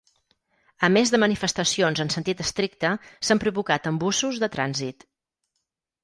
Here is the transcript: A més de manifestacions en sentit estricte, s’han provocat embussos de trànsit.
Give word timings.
A 0.85 0.87
més 0.93 1.11
de 1.15 1.17
manifestacions 1.23 1.99
en 2.05 2.09
sentit 2.13 2.41
estricte, 2.45 2.93
s’han 3.29 3.41
provocat 3.43 3.85
embussos 3.91 4.41
de 4.45 4.49
trànsit. 4.57 5.07